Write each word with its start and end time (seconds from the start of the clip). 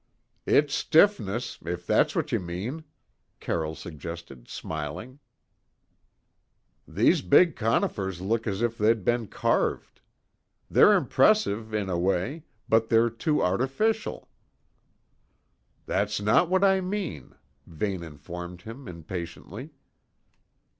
"Its 0.47 0.73
stiffness, 0.73 1.59
if 1.63 1.85
that's 1.85 2.15
what 2.15 2.31
you 2.31 2.39
mean," 2.39 2.83
Carroll 3.39 3.75
suggested, 3.75 4.47
smiling. 4.47 5.19
"These 6.87 7.21
big 7.21 7.55
conifers 7.55 8.19
look 8.19 8.47
as 8.47 8.63
if 8.63 8.79
they'd 8.79 9.03
been 9.05 9.27
carved. 9.27 10.01
They're 10.71 10.95
impressive, 10.97 11.71
in 11.71 11.87
a 11.87 11.99
way, 11.99 12.45
but 12.67 12.89
they're 12.89 13.11
too 13.11 13.43
artificial." 13.43 14.27
"That's 15.85 16.19
not 16.19 16.49
what 16.49 16.63
I 16.63 16.81
mean," 16.81 17.35
Vane 17.67 18.01
informed 18.01 18.63
him 18.63 18.87
impatiently. 18.87 19.69